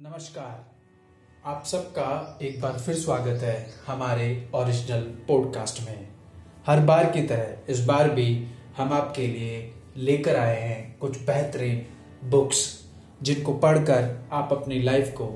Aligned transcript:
नमस्कार। 0.00 0.64
आप 1.44 1.64
सबका 1.64 2.38
एक 2.42 2.60
बार 2.60 2.72
फिर 2.72 2.94
स्वागत 2.94 3.42
है 3.42 3.70
हमारे 3.86 4.50
ओरिजिनल 4.54 5.00
पॉडकास्ट 5.00 5.80
में। 5.82 6.08
हर 6.66 6.80
बार 6.80 7.10
की 7.10 7.22
तरह, 7.22 7.72
इस 7.72 7.84
बार 7.84 8.10
भी 8.10 8.46
हम 8.76 8.92
आपके 8.92 9.26
लिए 9.26 9.74
लेकर 9.96 10.36
आए 10.36 10.60
हैं 10.60 10.98
कुछ 10.98 11.18
बेहतरीन 11.18 11.86
बुक्स 12.30 12.84
जिनको 13.22 13.54
पढ़कर 13.54 14.28
आप 14.32 14.48
अपनी 14.52 14.82
लाइफ 14.82 15.14
को 15.16 15.26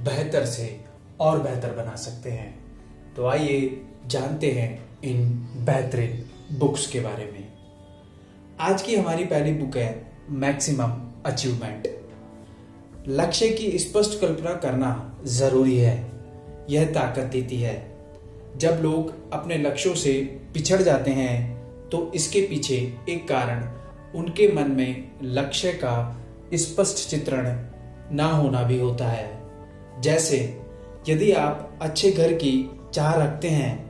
बेहतर 0.00 0.46
से 0.46 0.84
और 1.20 1.40
बेहतर 1.42 1.72
बना 1.72 1.96
सकते 1.96 2.30
हैं। 2.30 2.54
तो 3.14 3.26
आइए 3.26 3.86
जानते 4.06 4.50
हैं 4.50 5.00
इन 5.00 5.32
बेहतरीन 5.64 6.30
बुक्स 6.58 6.86
के 6.86 7.00
बारे 7.00 7.24
में। 7.24 7.52
आज 8.60 8.82
की 8.82 8.96
हमारी 8.96 9.24
पहली 9.24 9.52
बुक 9.52 9.76
है 9.76 10.12
मैक्सिमम 10.28 11.12
अचीवमेंट 11.26 12.01
लक्ष्य 13.08 13.48
की 13.48 13.78
स्पष्ट 13.78 14.20
कल्पना 14.20 14.54
करना 14.54 15.20
ज़रूरी 15.24 15.78
है। 15.78 16.12
यह 16.70 16.84
ताकत 16.84 17.22
देती 17.22 17.56
है। 17.56 17.96
जब 18.56 18.78
लोग 18.82 19.32
अपने 19.32 19.58
लक्ष्यों 19.58 19.94
से 19.94 20.40
पिछड़ 20.54 20.82
जाते 20.82 21.10
हैं 21.10 21.62
तो 21.88 22.12
इसके 22.14 22.40
पीछे 22.40 22.94
एक 23.08 23.28
कारण 23.28 23.70
उनके 24.18 24.52
मन 24.52 24.70
में 24.70 25.10
लक्ष्य 25.22 25.72
का 25.72 26.20
स्पष्ट 26.54 27.08
चित्रण 27.08 27.66
ना 28.16 28.26
होना 28.26 28.62
भी 28.62 28.78
होता 28.78 29.08
है। 29.08 29.42
जैसे, 30.00 30.60
यदि 31.08 31.32
आप 31.32 31.78
अच्छे 31.82 32.10
घर 32.10 32.32
की 32.32 32.70
चाह 32.92 33.14
रखते 33.14 33.48
हैं, 33.48 33.86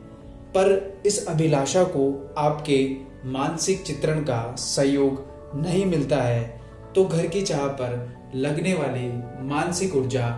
पर 0.51 0.98
इस 1.06 1.26
अभिलाषा 1.26 1.84
को 1.84 2.34
आपके 2.38 2.96
मानसिक 3.24 3.82
चित्रण 3.82 4.20
का 4.20 4.54
सहयोग 4.59 5.24
नहीं 5.54 5.87
मिलता 5.87 6.16
है 6.16 6.62
तो 6.95 7.05
घर 7.05 7.27
की 7.27 7.42
चाह 7.42 7.66
पर 7.66 8.16
लगने 8.34 8.74
वाली 8.74 9.09
मानसिक 9.46 9.96
ऊर्जा 9.96 10.28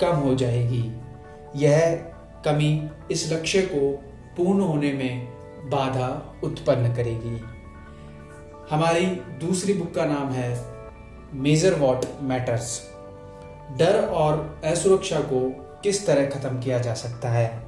कम 0.00 0.16
हो 0.16 0.34
जाएगी। 0.34 0.92
यह 1.56 1.94
कमी 2.44 2.90
इस 3.10 3.32
लक्ष्य 3.32 3.62
को 3.62 4.02
पूर्ण 4.36 4.60
होने 4.60 4.92
में 4.92 5.26
बाधा 5.70 6.36
उत्पन्न 6.44 6.94
करेगी। 6.94 7.40
हमारी 8.70 9.06
दूसरी 9.46 9.72
बुक 9.72 9.94
का 9.94 10.04
नाम 10.04 10.28
है 10.28 10.64
मेजर 11.34 11.74
वॉट 11.74 12.04
मैटर्स। 12.22 12.82
डर 13.78 14.06
और 14.06 14.60
असुरक्षा 14.64 15.20
को 15.20 15.40
किस 15.82 16.06
तरह 16.06 16.26
खत्म 16.26 16.60
किया 16.60 16.78
जा 16.78 16.94
सकता 16.94 17.28
है? 17.28 17.66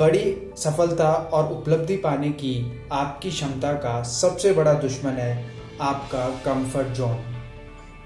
बड़ी 0.00 0.52
सफलता 0.56 1.12
और 1.12 1.52
उपलब्धि 1.52 1.96
पाने 1.96 2.30
की 2.30 2.82
आपकी 2.92 3.30
क्षमता 3.30 3.72
का 3.72 4.02
सबसे 4.02 4.52
बड़ा 4.52 4.72
दुश्मन 4.72 5.12
है 5.12 5.50
आपका 5.80 6.28
कंफर्ट 6.28 6.88
जोन 6.88 7.33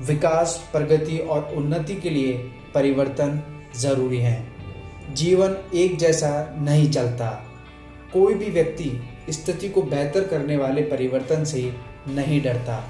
विकास, 0.00 0.68
प्रगति 0.72 1.18
और 1.18 1.54
उन्नति 1.54 1.94
के 1.94 2.10
लिए 2.10 2.32
परिवर्तन 2.74 3.40
ज़रूरी 3.76 4.18
है। 4.18 4.46
जीवन 5.12 5.56
एक 5.74 5.96
जैसा 5.98 6.54
नहीं 6.58 6.90
चलता। 6.90 7.28
कोई 8.12 8.34
भी 8.34 8.50
व्यक्ति 8.50 8.90
स्थिति 9.30 9.68
को 9.68 9.82
बेहतर 9.82 10.26
करने 10.26 10.56
वाले 10.56 10.82
परिवर्तन 10.82 11.44
से 11.44 11.74
नहीं 12.08 12.40
डरता। 12.42 12.84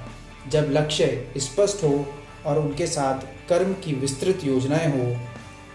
जब 0.49 0.69
लक्ष्य 0.71 1.31
स्पष्ट 1.37 1.83
हो 1.83 2.05
और 2.45 2.59
उनके 2.59 2.87
साथ 2.87 3.49
कर्म 3.49 3.73
की 3.73 3.93
विस्तृत 3.93 4.39
योजनाएँ 4.43 4.87
हो 4.87 5.15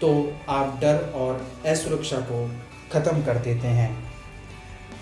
तो 0.01 0.33
आप 0.49 0.79
डर 0.81 0.95
और 1.15 1.47
असुरक्षा 1.65 2.17
को 2.17 2.49
खत्म 2.91 3.23
कर 3.23 3.37
देते 3.37 3.67
हैं। 3.67 4.05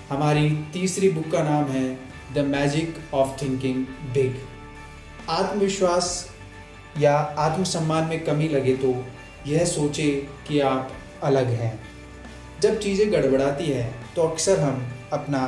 हमारी 0.10 0.50
तीसरी 0.74 1.10
बुक 1.10 1.32
का 1.32 1.44
नाम 1.44 1.66
है, 1.66 2.00
the 2.36 2.38
magic 2.38 2.96
of 3.14 3.42
thinking 3.42 3.86
big. 4.14 4.36
आत्मविश्वास 5.30 6.30
या 7.00 7.16
आत्मसम्मान 7.18 8.04
में 8.04 8.24
कमी 8.26 8.48
लगे 8.48 8.76
तो 8.78 8.94
यह 9.48 9.66
सोचे 9.66 10.10
कि 10.48 10.60
आप 10.60 10.92
अलग 11.24 11.48
हैं। 11.48 11.80
जब 12.62 12.80
चीज़ें 12.80 13.12
गड़बड़ाती 13.12 13.66
है 13.66 13.84
तो 14.16 14.22
अक्सर 14.22 14.60
हम 14.60 14.86
अपना 15.14 15.42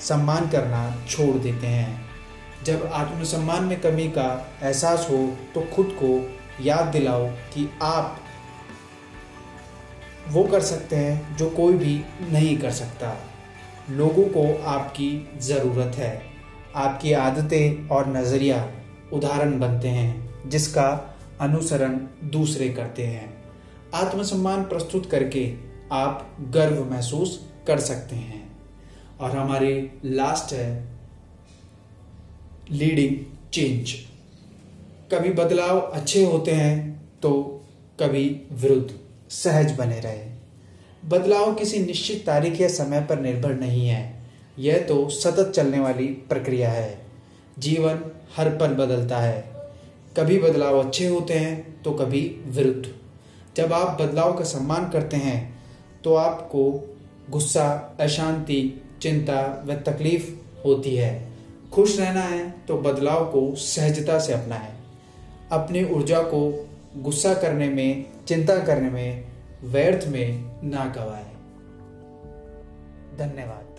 सम्मान 0.00 0.48
करना 0.48 0.82
छोड़ 1.08 1.36
देते 1.36 1.66
हैं। 1.66 2.10
जब 2.64 2.90
आत्मसम्मान 2.92 3.64
में 3.64 3.80
कमी 3.80 4.08
का 4.08 4.28
एहसास 4.62 5.06
हो 5.10 5.18
तो 5.54 5.60
खुद 5.74 5.96
को 6.02 6.10
याद 6.64 6.86
दिलाओ 6.86 7.26
कि 7.54 7.68
आप 7.82 8.18
वो 10.28 10.42
कर 10.44 10.60
सकते 10.60 10.96
हैं 10.96 11.36
जो 11.36 11.50
कोई 11.50 11.74
भी 11.74 11.94
नहीं 12.30 12.56
कर 12.58 12.70
सकता। 12.72 13.16
लोगों 13.90 14.24
को 14.28 14.44
आपकी 14.66 15.10
ज़रूरत 15.40 15.96
है। 15.96 16.22
आपकी 16.76 17.12
आदतें 17.12 17.88
और 17.88 18.06
नज़रिया 18.08 18.58
उदाहरण 19.12 19.58
बनते 19.58 19.88
हैं, 19.88 20.50
जिसका 20.50 21.16
अनुसरण 21.40 21.98
दूसरे 22.24 22.68
करते 22.68 23.02
हैं। 23.02 23.42
आत्मसम्मान 23.94 24.62
प्रस्तुत 24.62 25.10
करके 25.10 25.54
आप 25.92 26.36
गर्व 26.50 26.84
महसूस 26.84 27.40
कर 27.66 27.80
सकते 27.80 28.16
हैं। 28.16 28.42
और 29.20 29.30
हमारे 29.30 29.92
लास्ट 30.04 30.52
है 30.52 30.88
लीडिंग 32.70 33.16
चेंज 33.52 33.92
कभी 35.12 35.30
बदलाव 35.32 35.78
अच्छे 35.78 36.24
होते 36.24 36.50
हैं 36.50 37.02
तो 37.22 37.32
कभी 38.00 38.42
विरुद्ध, 38.52 38.90
सहज 39.30 39.76
बने 39.78 40.00
रहे। 40.00 40.30
बदलाव 41.08 41.54
किसी 41.54 41.78
निश्चित 41.78 42.26
तारीख 42.26 42.60
या 42.60 42.68
समय 42.68 43.00
पर 43.00 43.20
निर्भर 43.20 43.54
नहीं 43.54 43.88
है। 43.88 44.22
यह 44.58 44.78
तो 44.78 45.08
सतत 45.08 45.52
चलने 45.56 45.80
वाली 45.80 46.06
प्रक्रिया 46.06 46.70
है। 46.70 47.06
जीवन 47.58 48.00
हर 48.36 48.48
पल 48.56 48.68
बदलता 48.68 49.18
है। 49.18 49.44
कभी 50.16 50.38
बदलाव 50.38 50.78
अच्छे 50.84 51.06
होते 51.06 51.34
हैं 51.34 51.82
तो 51.82 51.92
कभी 51.92 52.42
विरुद्ध। 52.46 52.92
जब 53.56 53.72
आप 53.72 54.00
बदलाव 54.02 54.32
का 54.32 54.44
सम्मान 54.44 54.88
करते 54.90 55.16
हैं 55.16 55.62
तो 56.04 56.14
आपको 56.14 56.62
गुस्सा, 57.30 57.96
अशांति, 58.00 58.82
चिंता 59.02 59.64
व 59.66 59.74
तकलीफ़ 59.74 60.30
होती 60.64 60.96
है। 60.96 61.32
खुश 61.72 61.98
रहना 62.00 62.20
है 62.20 62.50
तो 62.68 62.78
बदलाव 62.78 63.24
को 63.24 63.54
सहजता 63.54 64.18
से 64.18 64.32
अपनाएँ। 64.32 64.72
अपनी 65.52 65.84
ऊर्जा 65.84 66.22
को 66.22 66.68
गुस्सा 66.96 67.34
करने 67.34 67.68
में, 67.68 68.06
चिंता 68.28 68.58
करने 68.58 68.90
में, 68.90 69.24
व्यर्थ 69.64 70.08
में 70.08 70.44
ना 70.64 70.84
गवाएँ। 70.84 71.32
धन्यवाद। 73.18 73.71